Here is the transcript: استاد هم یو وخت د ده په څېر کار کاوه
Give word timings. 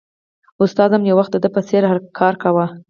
استاد 0.63 0.89
هم 0.95 1.03
یو 1.09 1.15
وخت 1.19 1.31
د 1.33 1.37
ده 1.43 1.49
په 1.55 1.61
څېر 1.67 1.83
کار 2.19 2.33
کاوه 2.43 2.65